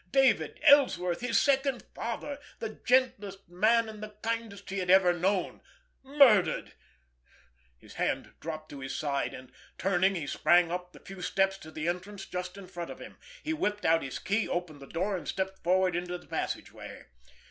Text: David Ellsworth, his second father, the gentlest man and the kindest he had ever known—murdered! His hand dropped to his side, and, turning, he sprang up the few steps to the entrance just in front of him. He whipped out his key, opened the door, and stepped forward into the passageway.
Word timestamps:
David 0.11 0.59
Ellsworth, 0.63 1.21
his 1.21 1.39
second 1.39 1.83
father, 1.93 2.39
the 2.57 2.69
gentlest 2.83 3.47
man 3.47 3.87
and 3.87 4.01
the 4.01 4.15
kindest 4.23 4.71
he 4.71 4.79
had 4.79 4.89
ever 4.89 5.13
known—murdered! 5.13 6.73
His 7.77 7.93
hand 7.93 8.33
dropped 8.39 8.69
to 8.69 8.79
his 8.79 8.95
side, 8.95 9.35
and, 9.35 9.51
turning, 9.77 10.15
he 10.15 10.25
sprang 10.25 10.71
up 10.71 10.93
the 10.93 10.99
few 10.99 11.21
steps 11.21 11.59
to 11.59 11.69
the 11.69 11.87
entrance 11.87 12.25
just 12.25 12.57
in 12.57 12.65
front 12.65 12.89
of 12.89 12.97
him. 12.97 13.17
He 13.43 13.53
whipped 13.53 13.85
out 13.85 14.01
his 14.01 14.17
key, 14.17 14.49
opened 14.49 14.79
the 14.79 14.87
door, 14.87 15.15
and 15.15 15.27
stepped 15.27 15.59
forward 15.63 15.95
into 15.95 16.17
the 16.17 16.25
passageway. 16.25 17.05